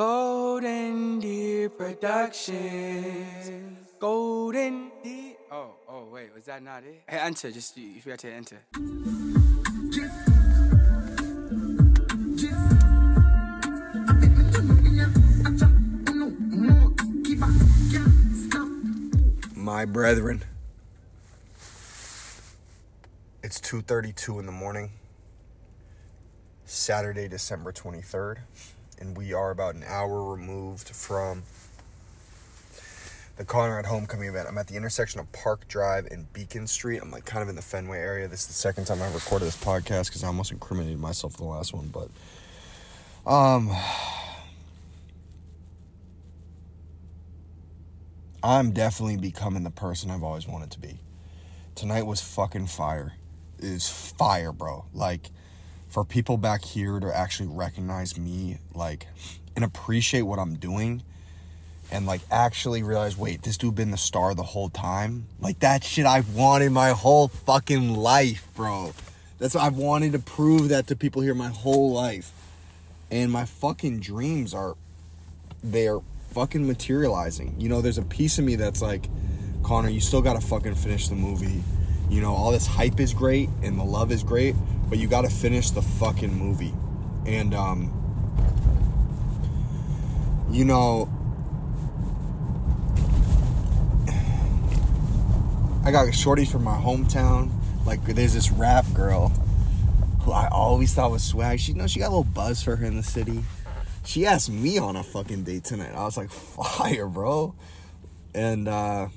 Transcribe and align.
Golden 0.00 1.20
Deer 1.20 1.68
Productions. 1.68 3.60
Golden 3.98 4.90
Deer. 5.04 5.34
Oh, 5.52 5.72
oh, 5.90 6.04
wait, 6.10 6.32
was 6.34 6.46
that 6.46 6.62
not 6.62 6.84
it? 6.84 7.02
Hey, 7.06 7.18
enter, 7.18 7.50
just 7.50 7.76
you, 7.76 7.86
you 7.86 8.00
forgot 8.00 8.20
to 8.20 8.32
enter. 8.32 8.62
my 19.54 19.84
brethren. 19.84 20.42
It's 23.42 23.60
2:32 23.60 24.38
in 24.38 24.46
the 24.46 24.52
morning. 24.52 24.92
Saturday, 26.64 27.28
December 27.28 27.70
23rd, 27.70 28.38
and 29.00 29.16
we 29.16 29.32
are 29.32 29.50
about 29.50 29.74
an 29.74 29.84
hour 29.86 30.30
removed 30.30 30.90
from 30.90 31.42
the 33.36 33.44
Conrad 33.44 33.86
Homecoming 33.86 34.28
event. 34.28 34.46
I'm 34.48 34.58
at 34.58 34.68
the 34.68 34.76
intersection 34.76 35.18
of 35.18 35.32
Park 35.32 35.66
Drive 35.66 36.06
and 36.10 36.30
Beacon 36.32 36.66
Street. 36.66 37.00
I'm 37.02 37.10
like 37.10 37.24
kind 37.24 37.42
of 37.42 37.48
in 37.48 37.56
the 37.56 37.62
Fenway 37.62 37.98
area. 37.98 38.28
This 38.28 38.42
is 38.42 38.48
the 38.48 38.52
second 38.52 38.84
time 38.84 39.00
I've 39.00 39.14
recorded 39.14 39.46
this 39.46 39.56
podcast 39.56 40.08
because 40.08 40.22
I 40.22 40.26
almost 40.26 40.52
incriminated 40.52 41.00
myself 41.00 41.38
in 41.40 41.46
the 41.46 41.50
last 41.50 41.72
one, 41.72 41.88
but 41.88 42.10
um 43.30 43.70
I'm 48.42 48.72
definitely 48.72 49.16
becoming 49.16 49.64
the 49.64 49.70
person 49.70 50.10
I've 50.10 50.22
always 50.22 50.46
wanted 50.46 50.70
to 50.72 50.78
be. 50.78 51.00
Tonight 51.74 52.06
was 52.06 52.20
fucking 52.20 52.66
fire. 52.66 53.14
It 53.58 53.64
is 53.64 53.88
fire, 53.88 54.52
bro. 54.52 54.86
Like, 54.94 55.30
for 55.90 56.04
people 56.04 56.36
back 56.36 56.64
here 56.64 57.00
to 57.00 57.14
actually 57.14 57.48
recognize 57.48 58.16
me, 58.16 58.58
like, 58.74 59.06
and 59.56 59.64
appreciate 59.64 60.22
what 60.22 60.38
I'm 60.38 60.54
doing, 60.54 61.02
and 61.90 62.06
like 62.06 62.20
actually 62.30 62.82
realize, 62.82 63.16
wait, 63.16 63.42
this 63.42 63.56
dude 63.56 63.74
been 63.74 63.90
the 63.90 63.98
star 63.98 64.34
the 64.34 64.44
whole 64.44 64.70
time. 64.70 65.26
Like 65.40 65.58
that 65.60 65.82
shit 65.82 66.06
I've 66.06 66.34
wanted 66.34 66.70
my 66.70 66.90
whole 66.90 67.28
fucking 67.28 67.94
life, 67.94 68.46
bro. 68.54 68.94
That's 69.38 69.54
what 69.54 69.64
I've 69.64 69.76
wanted 69.76 70.12
to 70.12 70.20
prove 70.20 70.68
that 70.68 70.86
to 70.88 70.96
people 70.96 71.22
here 71.22 71.34
my 71.34 71.48
whole 71.48 71.92
life. 71.92 72.30
And 73.10 73.32
my 73.32 73.44
fucking 73.44 74.00
dreams 74.00 74.54
are 74.54 74.76
they're 75.64 75.98
fucking 76.30 76.66
materializing. 76.66 77.56
You 77.58 77.68
know, 77.68 77.80
there's 77.80 77.98
a 77.98 78.02
piece 78.02 78.38
of 78.38 78.44
me 78.44 78.54
that's 78.54 78.80
like, 78.80 79.08
Connor, 79.64 79.88
you 79.88 80.00
still 80.00 80.22
gotta 80.22 80.40
fucking 80.40 80.76
finish 80.76 81.08
the 81.08 81.16
movie. 81.16 81.62
You 82.08 82.20
know, 82.20 82.32
all 82.32 82.52
this 82.52 82.66
hype 82.66 83.00
is 83.00 83.12
great 83.12 83.48
and 83.62 83.78
the 83.78 83.84
love 83.84 84.12
is 84.12 84.22
great, 84.22 84.54
but 84.90 84.98
you 84.98 85.08
gotta 85.08 85.30
finish 85.30 85.70
the 85.70 85.80
fucking 85.80 86.36
movie. 86.36 86.74
And 87.24 87.54
um 87.54 87.96
you 90.50 90.66
know 90.66 91.08
I 95.82 95.90
got 95.90 96.06
shorties 96.08 96.52
from 96.52 96.64
my 96.64 96.76
hometown. 96.76 97.50
Like 97.86 98.04
there's 98.04 98.34
this 98.34 98.50
rap 98.50 98.84
girl 98.92 99.28
who 100.22 100.32
I 100.32 100.48
always 100.48 100.92
thought 100.92 101.10
was 101.10 101.24
swag. 101.24 101.60
She 101.60 101.72
you 101.72 101.78
know 101.78 101.86
she 101.86 102.00
got 102.00 102.08
a 102.08 102.14
little 102.16 102.24
buzz 102.24 102.62
for 102.62 102.76
her 102.76 102.84
in 102.84 102.96
the 102.96 103.02
city 103.02 103.42
she 104.04 104.26
asked 104.26 104.50
me 104.50 104.78
on 104.78 104.96
a 104.96 105.02
fucking 105.02 105.44
date 105.44 105.64
tonight. 105.64 105.92
I 105.94 106.04
was 106.04 106.16
like, 106.16 106.30
fire, 106.30 107.06
bro. 107.06 107.54
And 108.34 108.68
uh 108.68 109.08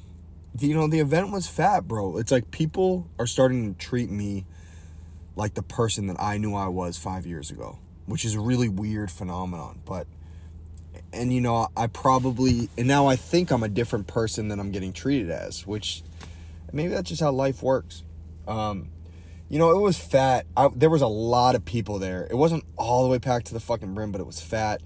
you 0.59 0.75
know, 0.75 0.87
the 0.87 0.99
event 0.99 1.31
was 1.31 1.47
fat, 1.47 1.87
bro. 1.87 2.17
It's 2.17 2.31
like 2.31 2.51
people 2.51 3.09
are 3.17 3.25
starting 3.25 3.73
to 3.73 3.79
treat 3.79 4.11
me 4.11 4.45
like 5.35 5.53
the 5.53 5.63
person 5.63 6.07
that 6.07 6.17
I 6.19 6.37
knew 6.37 6.55
I 6.55 6.67
was 6.67 6.97
five 6.97 7.25
years 7.25 7.51
ago, 7.51 7.79
which 8.05 8.25
is 8.25 8.35
a 8.35 8.39
really 8.39 8.69
weird 8.69 9.11
phenomenon. 9.11 9.81
But 9.85 10.07
and 11.11 11.33
you 11.33 11.41
know, 11.41 11.67
I 11.75 11.87
probably 11.87 12.69
and 12.77 12.87
now 12.87 13.07
I 13.07 13.15
think 13.15 13.51
I'm 13.51 13.63
a 13.63 13.69
different 13.69 14.07
person 14.07 14.47
than 14.47 14.59
I'm 14.59 14.71
getting 14.71 14.93
treated 14.93 15.29
as, 15.31 15.65
which 15.65 16.03
maybe 16.71 16.89
that's 16.93 17.09
just 17.09 17.21
how 17.21 17.31
life 17.31 17.63
works. 17.63 18.03
Um, 18.47 18.89
you 19.49 19.59
know, 19.59 19.71
it 19.71 19.79
was 19.79 19.97
fat. 19.97 20.45
I, 20.57 20.69
there 20.75 20.89
was 20.89 21.01
a 21.01 21.07
lot 21.07 21.55
of 21.55 21.63
people 21.63 21.99
there. 21.99 22.27
It 22.29 22.35
wasn't 22.35 22.63
all 22.75 23.03
the 23.03 23.09
way 23.09 23.19
packed 23.19 23.47
to 23.47 23.53
the 23.53 23.59
fucking 23.59 23.93
brim, 23.93 24.11
but 24.11 24.19
it 24.19 24.25
was 24.25 24.39
fat. 24.39 24.81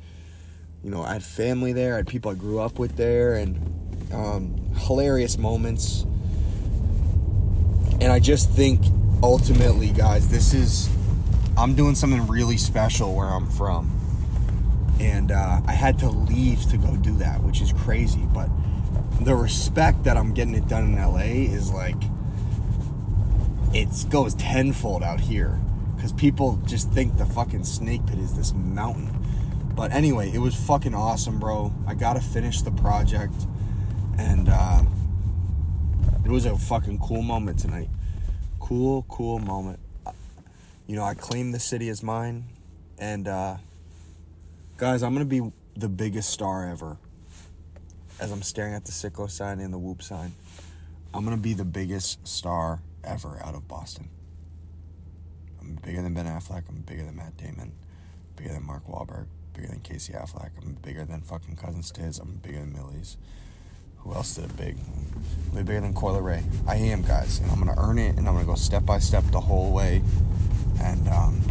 You 0.84 0.92
know, 0.92 1.04
I 1.04 1.14
had 1.14 1.24
family 1.24 1.74
there. 1.74 1.94
I 1.94 1.98
had 1.98 2.08
people 2.08 2.32
I 2.32 2.34
grew 2.34 2.60
up 2.60 2.78
with 2.78 2.98
there, 2.98 3.36
and 3.36 4.12
um, 4.14 4.56
hilarious 4.76 5.38
moments. 5.38 6.04
And 8.00 8.12
I 8.12 8.20
just 8.20 8.52
think, 8.52 8.82
ultimately, 9.24 9.90
guys, 9.90 10.30
this 10.30 10.54
is 10.54 10.90
I'm 11.58 11.74
doing 11.74 11.96
something 11.96 12.28
really 12.28 12.58
special 12.58 13.16
where 13.16 13.28
I'm 13.28 13.48
from, 13.48 13.92
and 15.00 15.32
uh, 15.32 15.62
I 15.66 15.72
had 15.72 15.98
to 16.00 16.10
leave 16.10 16.62
to 16.70 16.78
go 16.78 16.96
do 16.98 17.16
that, 17.18 17.42
which 17.42 17.62
is 17.62 17.74
crazy. 17.74 18.28
But 18.34 18.50
the 19.22 19.36
respect 19.36 20.04
that 20.04 20.18
I'm 20.18 20.34
getting 20.34 20.54
it 20.54 20.68
done 20.68 20.84
in 20.84 20.96
LA 20.96 21.54
is 21.54 21.72
like 21.72 21.96
it 23.74 23.90
goes 24.10 24.36
tenfold 24.36 25.04
out 25.04 25.20
here 25.20 25.60
because 25.96 26.14
people 26.14 26.60
just 26.66 26.92
think 26.92 27.18
the 27.18 27.26
fucking 27.26 27.64
snake 27.64 28.06
pit 28.06 28.20
is 28.20 28.36
this 28.36 28.54
mountain. 28.54 29.14
But 29.76 29.92
anyway, 29.92 30.32
it 30.32 30.40
was 30.40 30.56
fucking 30.56 30.94
awesome, 30.94 31.40
bro. 31.40 31.74
I 31.88 31.96
gotta 31.96 32.22
finish 32.22 32.62
the 32.62 32.72
project, 32.72 33.34
and 34.18 34.48
uh, 34.50 34.84
it 36.24 36.30
was 36.30 36.46
a 36.46 36.56
fucking 36.56 37.00
cool 37.00 37.24
moment 37.24 37.60
tonight. 37.60 37.90
Cool, 38.68 39.06
cool 39.08 39.40
moment. 39.40 39.80
You 40.88 40.98
know, 40.98 41.04
I 41.06 41.14
claim 41.14 41.54
the 41.54 41.60
city 41.60 41.88
as 41.88 42.04
mine, 42.04 42.44
and 43.00 43.26
uh, 43.26 43.56
guys, 44.76 45.04
I'm 45.04 45.14
gonna 45.14 45.24
be 45.24 45.54
the 45.78 45.88
biggest 45.88 46.32
star 46.32 46.68
ever. 46.68 46.98
As 48.20 48.30
I'm 48.30 48.42
staring 48.42 48.74
at 48.74 48.84
the 48.84 48.92
Citgo 48.92 49.32
sign 49.32 49.62
and 49.62 49.74
the 49.74 49.78
Whoop 49.78 50.02
sign, 50.02 50.34
I'm 51.14 51.24
gonna 51.24 51.38
be 51.38 51.54
the 51.54 51.64
biggest 51.64 52.28
star 52.28 52.82
ever 53.06 53.42
out 53.42 53.56
of 53.56 53.70
Boston. 53.70 54.10
I'm 55.62 55.76
bigger 55.76 56.02
than 56.02 56.14
Ben 56.14 56.26
Affleck. 56.26 56.64
I'm 56.68 56.82
bigger 56.82 57.04
than 57.06 57.16
Matt 57.16 57.38
Damon. 57.38 57.72
Bigger 58.36 58.52
than 58.52 58.66
Mark 58.66 58.86
Wahlberg. 58.86 59.28
Bigger 59.54 59.70
than 59.70 59.80
Casey 59.80 60.12
Affleck. 60.12 60.50
I'm 60.62 60.74
bigger 60.82 61.06
than 61.06 61.22
fucking 61.22 61.56
Cousin 61.56 61.84
Stiz. 61.84 62.20
I'm 62.20 62.42
bigger 62.44 62.60
than 62.60 62.74
Millyz. 62.74 63.16
Who 64.08 64.16
else 64.16 64.36
did 64.36 64.46
it 64.46 64.58
big? 64.58 64.78
I'm 65.52 65.66
bigger 65.66 65.82
than 65.82 65.94
Coi 65.94 66.14
Leray. 66.14 66.44
I 66.68 66.76
am, 66.76 67.02
guys, 67.02 67.40
and 67.40 67.52
I'm 67.52 67.60
gonna 67.60 67.76
earn 67.78 68.00
it, 68.00 68.18
and 68.18 68.28
I'm 68.28 68.34
gonna 68.34 68.46
go 68.46 68.56
step 68.56 68.86
by 68.86 69.00
step 69.00 69.24
the 69.32 69.42
whole 69.42 69.72
way, 69.72 70.02
and 70.82 71.08
um, 71.10 71.42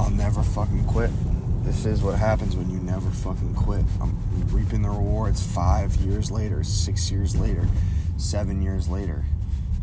I'll 0.00 0.10
never 0.10 0.42
fucking 0.42 0.84
quit. 0.84 1.10
This 1.64 1.86
is 1.86 2.02
what 2.02 2.18
happens 2.18 2.56
when 2.56 2.70
you 2.70 2.78
never 2.78 3.08
fucking 3.10 3.54
quit. 3.54 3.84
I'm 4.00 4.16
reaping 4.48 4.82
the 4.82 4.88
rewards 4.88 5.42
five 5.42 5.94
years 5.96 6.30
later, 6.30 6.64
six 6.64 7.10
years 7.10 7.36
later 7.36 7.66
seven 8.18 8.60
years 8.60 8.88
later. 8.88 9.24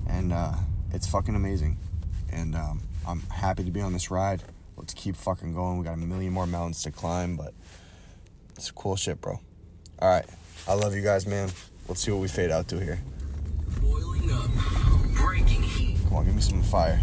And 0.07 0.31
uh, 0.31 0.53
it's 0.93 1.07
fucking 1.07 1.35
amazing. 1.35 1.77
And 2.31 2.55
um, 2.55 2.81
I'm 3.07 3.21
happy 3.29 3.63
to 3.63 3.71
be 3.71 3.81
on 3.81 3.93
this 3.93 4.11
ride. 4.11 4.43
Let's 4.77 4.93
keep 4.93 5.15
fucking 5.15 5.53
going. 5.53 5.77
We 5.77 5.85
got 5.85 5.93
a 5.93 5.97
million 5.97 6.33
more 6.33 6.45
mountains 6.45 6.83
to 6.83 6.91
climb, 6.91 7.37
but 7.37 7.53
it's 8.55 8.69
cool 8.71 8.95
shit, 8.95 9.21
bro. 9.21 9.39
All 9.99 10.09
right. 10.09 10.25
I 10.67 10.73
love 10.73 10.95
you 10.95 11.01
guys, 11.01 11.25
man. 11.25 11.49
Let's 11.87 12.01
see 12.01 12.11
what 12.11 12.19
we 12.19 12.27
fade 12.27 12.51
out 12.51 12.67
to 12.69 12.79
here. 12.79 12.99
Boiling 13.81 14.31
up. 14.31 14.49
Breaking 15.15 15.61
heat. 15.61 15.97
Come 16.05 16.17
on, 16.17 16.25
give 16.25 16.35
me 16.35 16.41
some 16.41 16.61
fire. 16.63 16.99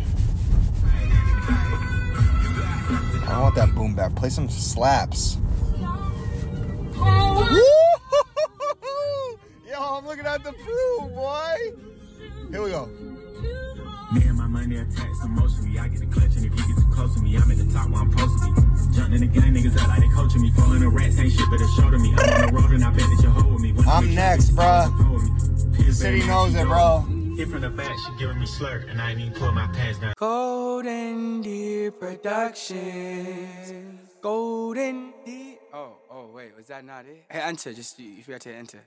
I 3.25 3.27
don't 3.29 3.43
want 3.43 3.55
that 3.55 3.75
boom 3.75 3.95
back. 3.95 4.15
Play 4.15 4.29
some 4.29 4.49
slaps. 4.49 5.39
Money 14.72 14.88
attached 14.88 15.25
emotionally. 15.25 15.78
I 15.78 15.88
get 15.88 16.00
the 16.00 16.06
clutch, 16.06 16.37
and 16.37 16.44
if 16.44 16.53
you 16.53 16.66
get 16.66 16.77
too 16.77 16.91
close 16.93 17.15
to 17.15 17.21
me, 17.21 17.37
I'm 17.37 17.50
at 17.50 17.59
the 17.59 17.65
top 17.72 17.91
where 17.91 18.00
I'm 18.00 18.10
supposed 18.10 18.43
to 18.43 18.50
be. 18.50 18.97
Jumping 18.97 19.15
in 19.15 19.21
the 19.21 19.27
gun, 19.27 19.55
niggas 19.55 19.78
out 19.81 19.88
like 19.88 20.00
they 20.00 20.09
coaching 20.09 20.43
me. 20.43 20.50
Falling 20.50 20.81
the 20.81 20.88
rats 20.88 21.19
ain't 21.19 21.32
shit, 21.32 21.47
but 21.50 21.61
it's 21.61 21.75
show 21.75 21.91
to 21.91 21.99
me. 21.99 22.14
I'm 22.17 22.19
on 22.19 22.47
the 22.47 22.52
road, 22.61 22.70
and 22.73 22.85
I 22.85 22.91
bet 22.91 23.00
that 23.00 23.20
you're 23.23 23.32
holding 23.32 23.62
me. 23.62 23.73
When 23.73 23.88
I'm 23.88 24.14
next, 24.14 24.50
bruh. 24.50 24.91
The 25.76 25.93
city 25.93 26.26
knows 26.26 26.55
it, 26.55 26.67
bro. 26.67 27.05
Hit 27.37 27.49
from 27.49 27.62
the 27.62 27.70
back, 27.70 27.97
she 27.99 28.19
giving 28.19 28.38
me 28.38 28.47
slur, 28.47 28.85
and 28.91 29.00
I 29.00 29.11
ain't 29.11 29.20
even 29.20 29.32
pull 29.32 29.52
my 29.52 29.67
pants 29.69 29.99
down. 29.99 30.12
Golden 30.17 31.41
Deer 31.41 31.91
Productions. 31.91 32.81
Golden 34.20 35.14
Deer. 35.25 35.56
Oh, 35.73 35.97
oh, 36.11 36.26
wait, 36.35 36.55
was 36.55 36.67
that 36.67 36.85
not 36.85 37.06
it? 37.06 37.25
Hey, 37.31 37.41
enter, 37.41 37.73
just 37.73 37.99
if 37.99 38.05
you 38.05 38.23
forgot 38.23 38.43
to 38.43 38.55
enter. 38.55 38.82